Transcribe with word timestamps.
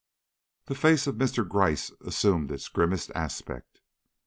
The 0.65 0.73
face 0.73 1.05
of 1.05 1.17
Mr. 1.17 1.47
Gryce 1.47 1.91
assumed 2.03 2.49
its 2.51 2.67
grimmest 2.69 3.11
aspect. 3.13 3.81